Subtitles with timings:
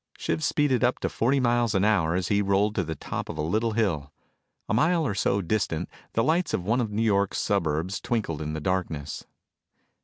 [0.17, 3.37] Shiv speeded up to forty miles an hour as he rolled to the top of
[3.37, 4.11] a little hill.
[4.67, 8.53] A mile or so distant the lights of one of New York's suburbs twinkled in
[8.53, 9.25] the darkness.